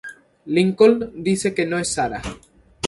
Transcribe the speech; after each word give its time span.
Lincoln 0.47 1.21
dice 1.21 1.53
que 1.53 1.67
no 1.67 1.77
es 1.77 1.93
Sara. 1.93 2.23